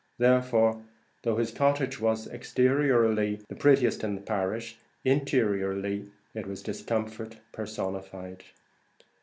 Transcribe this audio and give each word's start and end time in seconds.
Therefore, 0.17 0.81
though 1.21 1.35
his 1.35 1.51
cottage 1.51 1.99
was, 2.01 2.25
exteriorly, 2.25 3.39
the 3.49 3.55
prettiest 3.55 4.01
house 4.01 4.09
in 4.09 4.17
his 4.17 4.25
parish, 4.25 4.77
interiorly, 5.05 6.09
it 6.33 6.47
was 6.47 6.63
discomfort 6.63 7.37
personified. 7.51 8.43